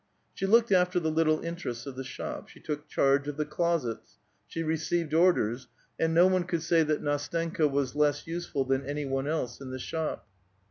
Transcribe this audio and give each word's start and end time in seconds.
She 0.33 0.47
looked 0.47 0.71
after 0.71 0.99
the 0.99 1.11
little 1.11 1.41
inter 1.41 1.69
ests 1.69 1.85
of 1.85 1.95
the 1.95 2.03
shop; 2.03 2.49
she 2.49 2.59
took 2.59 2.87
charge 2.87 3.27
of 3.27 3.37
the 3.37 3.45
closets; 3.45 4.17
she 4.47 4.63
received 4.63 5.13
orders; 5.13 5.67
and 5.99 6.11
no 6.11 6.25
one 6.25 6.45
could 6.45 6.63
say 6.63 6.81
that 6.81 7.03
Ndstenka 7.03 7.69
was 7.69 7.93
less 7.95 8.25
useful 8.25 8.65
that 8.65 8.83
any 8.87 9.05
one 9.05 9.27
else 9.27 9.61
in 9.61 9.69
the 9.69 9.77
shop. 9.77 10.25